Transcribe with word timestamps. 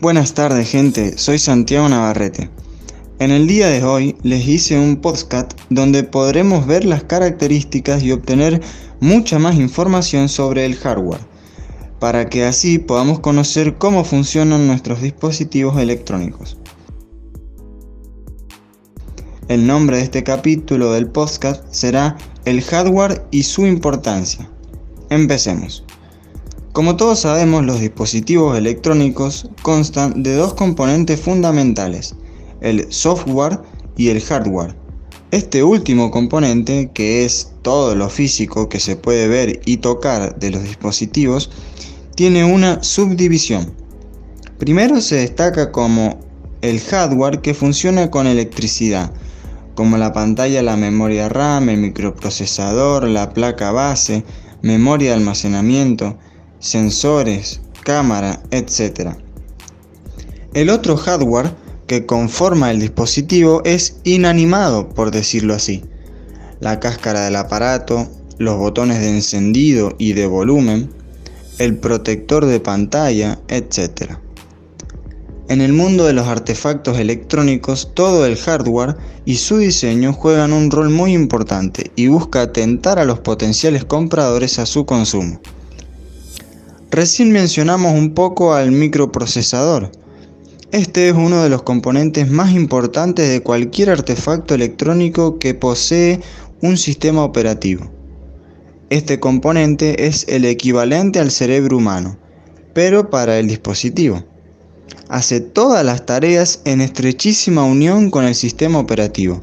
Buenas 0.00 0.32
tardes 0.32 0.70
gente, 0.70 1.18
soy 1.18 1.38
Santiago 1.38 1.86
Navarrete. 1.86 2.48
En 3.18 3.30
el 3.30 3.46
día 3.46 3.68
de 3.68 3.84
hoy 3.84 4.16
les 4.22 4.48
hice 4.48 4.78
un 4.78 4.96
podcast 4.96 5.52
donde 5.68 6.04
podremos 6.04 6.66
ver 6.66 6.86
las 6.86 7.04
características 7.04 8.02
y 8.02 8.10
obtener 8.10 8.62
mucha 9.00 9.38
más 9.38 9.56
información 9.56 10.30
sobre 10.30 10.64
el 10.64 10.76
hardware, 10.76 11.20
para 11.98 12.30
que 12.30 12.46
así 12.46 12.78
podamos 12.78 13.20
conocer 13.20 13.76
cómo 13.76 14.02
funcionan 14.02 14.66
nuestros 14.66 15.02
dispositivos 15.02 15.76
electrónicos. 15.78 16.56
El 19.48 19.66
nombre 19.66 19.98
de 19.98 20.04
este 20.04 20.24
capítulo 20.24 20.94
del 20.94 21.10
podcast 21.10 21.62
será 21.74 22.16
El 22.46 22.62
hardware 22.62 23.26
y 23.30 23.42
su 23.42 23.66
importancia. 23.66 24.48
Empecemos. 25.10 25.84
Como 26.72 26.94
todos 26.94 27.18
sabemos, 27.18 27.64
los 27.64 27.80
dispositivos 27.80 28.56
electrónicos 28.56 29.48
constan 29.62 30.22
de 30.22 30.36
dos 30.36 30.54
componentes 30.54 31.20
fundamentales, 31.20 32.14
el 32.60 32.92
software 32.92 33.58
y 33.96 34.10
el 34.10 34.20
hardware. 34.20 34.76
Este 35.32 35.64
último 35.64 36.12
componente, 36.12 36.92
que 36.94 37.24
es 37.24 37.50
todo 37.62 37.96
lo 37.96 38.08
físico 38.08 38.68
que 38.68 38.78
se 38.78 38.94
puede 38.94 39.26
ver 39.26 39.60
y 39.64 39.78
tocar 39.78 40.38
de 40.38 40.52
los 40.52 40.62
dispositivos, 40.62 41.50
tiene 42.14 42.44
una 42.44 42.80
subdivisión. 42.84 43.74
Primero 44.58 45.00
se 45.00 45.16
destaca 45.16 45.72
como 45.72 46.20
el 46.62 46.78
hardware 46.78 47.40
que 47.40 47.52
funciona 47.52 48.12
con 48.12 48.28
electricidad, 48.28 49.12
como 49.74 49.96
la 49.96 50.12
pantalla, 50.12 50.62
la 50.62 50.76
memoria 50.76 51.28
RAM, 51.28 51.68
el 51.68 51.78
microprocesador, 51.78 53.08
la 53.08 53.32
placa 53.32 53.72
base, 53.72 54.22
memoria 54.62 55.10
de 55.10 55.16
almacenamiento, 55.16 56.16
sensores, 56.60 57.60
cámara, 57.82 58.40
etc. 58.50 59.16
El 60.54 60.70
otro 60.70 60.96
hardware 60.96 61.50
que 61.86 62.06
conforma 62.06 62.70
el 62.70 62.78
dispositivo 62.78 63.62
es 63.64 63.96
inanimado, 64.04 64.88
por 64.90 65.10
decirlo 65.10 65.54
así. 65.54 65.82
La 66.60 66.78
cáscara 66.78 67.24
del 67.24 67.34
aparato, 67.34 68.08
los 68.38 68.58
botones 68.58 69.00
de 69.00 69.08
encendido 69.08 69.94
y 69.98 70.12
de 70.12 70.26
volumen, 70.26 70.90
el 71.58 71.76
protector 71.76 72.46
de 72.46 72.60
pantalla, 72.60 73.40
etc. 73.48 74.18
En 75.48 75.60
el 75.60 75.72
mundo 75.72 76.04
de 76.04 76.12
los 76.12 76.28
artefactos 76.28 76.98
electrónicos, 76.98 77.90
todo 77.94 78.24
el 78.24 78.36
hardware 78.36 78.96
y 79.24 79.36
su 79.36 79.58
diseño 79.58 80.12
juegan 80.12 80.52
un 80.52 80.70
rol 80.70 80.90
muy 80.90 81.12
importante 81.12 81.90
y 81.96 82.06
busca 82.06 82.42
atentar 82.42 82.98
a 82.98 83.04
los 83.04 83.18
potenciales 83.18 83.84
compradores 83.84 84.58
a 84.58 84.66
su 84.66 84.86
consumo. 84.86 85.40
Recién 86.90 87.30
mencionamos 87.30 87.94
un 87.94 88.14
poco 88.14 88.52
al 88.52 88.72
microprocesador. 88.72 89.92
Este 90.72 91.08
es 91.08 91.14
uno 91.14 91.42
de 91.42 91.48
los 91.48 91.62
componentes 91.62 92.28
más 92.28 92.52
importantes 92.52 93.28
de 93.28 93.42
cualquier 93.42 93.90
artefacto 93.90 94.54
electrónico 94.54 95.38
que 95.38 95.54
posee 95.54 96.20
un 96.60 96.76
sistema 96.76 97.22
operativo. 97.22 97.90
Este 98.88 99.20
componente 99.20 100.06
es 100.06 100.26
el 100.28 100.44
equivalente 100.44 101.20
al 101.20 101.30
cerebro 101.30 101.76
humano, 101.76 102.18
pero 102.74 103.08
para 103.08 103.38
el 103.38 103.46
dispositivo 103.46 104.24
hace 105.08 105.40
todas 105.40 105.84
las 105.84 106.06
tareas 106.06 106.60
en 106.64 106.80
estrechísima 106.80 107.64
unión 107.64 108.10
con 108.10 108.24
el 108.24 108.34
sistema 108.34 108.78
operativo. 108.78 109.42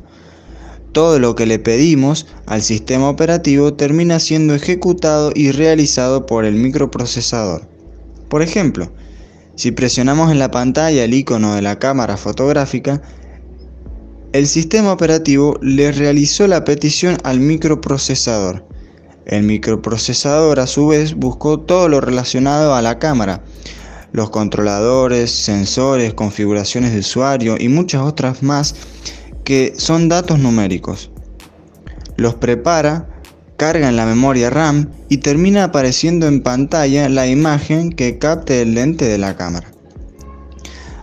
Todo 0.98 1.20
lo 1.20 1.36
que 1.36 1.46
le 1.46 1.60
pedimos 1.60 2.26
al 2.48 2.64
sistema 2.64 3.08
operativo 3.08 3.76
termina 3.76 4.20
siendo 4.20 4.56
ejecutado 4.56 5.32
y 5.36 5.52
realizado 5.52 6.26
por 6.26 6.44
el 6.44 6.56
microprocesador. 6.56 7.70
Por 8.30 8.42
ejemplo, 8.42 8.92
si 9.54 9.70
presionamos 9.72 10.32
en 10.32 10.40
la 10.40 10.50
pantalla 10.50 11.04
el 11.04 11.14
icono 11.14 11.54
de 11.54 11.62
la 11.62 11.78
cámara 11.78 12.18
fotográfica, 12.18 13.04
el 14.34 14.48
sistema 14.48 14.92
operativo 14.92 15.60
le 15.62 15.92
realizó 15.92 16.48
la 16.48 16.64
petición 16.64 17.20
al 17.24 17.42
microprocesador. 17.42 18.66
El 19.28 19.44
microprocesador 19.44 20.60
a 20.60 20.66
su 20.66 20.88
vez 20.88 21.14
buscó 21.14 21.60
todo 21.60 21.90
lo 21.90 22.02
relacionado 22.02 22.74
a 22.74 22.82
la 22.82 22.98
cámara, 22.98 23.44
los 24.14 24.32
controladores, 24.32 25.30
sensores, 25.30 26.16
configuraciones 26.16 26.92
de 26.94 27.02
usuario 27.02 27.56
y 27.60 27.70
muchas 27.70 28.02
otras 28.02 28.42
más 28.42 28.74
que 29.48 29.76
son 29.78 30.10
datos 30.10 30.40
numéricos. 30.40 31.10
Los 32.18 32.36
prepara, 32.36 33.08
carga 33.56 33.88
en 33.88 33.96
la 33.96 34.06
memoria 34.06 34.50
RAM 34.50 34.90
y 35.08 35.20
termina 35.20 35.64
apareciendo 35.64 36.28
en 36.28 36.44
pantalla 36.44 37.08
la 37.08 37.28
imagen 37.28 37.94
que 37.94 38.18
capte 38.18 38.62
el 38.62 38.74
lente 38.74 39.06
de 39.06 39.18
la 39.18 39.38
cámara. 39.38 39.72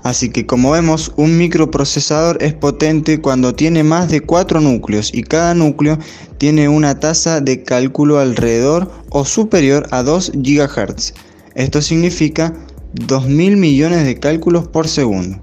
Así 0.03 0.29
que 0.29 0.45
como 0.45 0.73
vemos, 0.73 1.11
un 1.17 1.39
microprocesador 1.39 2.37
es 2.43 2.53
potente 2.53 3.23
cuando 3.23 3.55
tiene 3.55 3.83
más 3.83 4.11
de 4.11 4.21
4 4.21 4.61
núcleos 4.61 5.15
y 5.15 5.23
cada 5.23 5.55
núcleo 5.55 5.99
tiene 6.37 6.69
una 6.69 7.01
tasa 7.01 7.41
de 7.41 7.63
cálculo 7.63 8.19
alrededor 8.19 8.91
o 9.09 9.25
superior 9.25 9.87
a 9.91 10.03
2 10.03 10.33
GHz. 10.35 11.15
Esto 11.55 11.81
significa 11.81 12.53
2.000 12.95 13.57
millones 13.57 14.05
de 14.05 14.21
cálculos 14.21 14.69
por 14.69 14.87
segundo. 14.87 15.39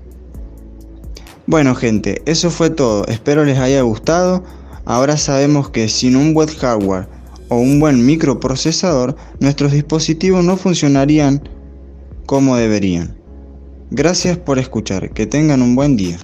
Bueno 1.47 1.73
gente, 1.73 2.21
eso 2.25 2.51
fue 2.51 2.69
todo, 2.69 3.05
espero 3.07 3.43
les 3.43 3.57
haya 3.57 3.81
gustado. 3.81 4.43
Ahora 4.85 5.17
sabemos 5.17 5.69
que 5.69 5.89
sin 5.89 6.15
un 6.15 6.33
buen 6.33 6.49
hardware 6.49 7.07
o 7.49 7.55
un 7.55 7.79
buen 7.79 8.05
microprocesador, 8.05 9.15
nuestros 9.39 9.71
dispositivos 9.71 10.43
no 10.45 10.55
funcionarían 10.55 11.41
como 12.27 12.55
deberían. 12.57 13.17
Gracias 13.89 14.37
por 14.37 14.59
escuchar, 14.59 15.11
que 15.13 15.25
tengan 15.25 15.61
un 15.63 15.75
buen 15.75 15.97
día. 15.97 16.19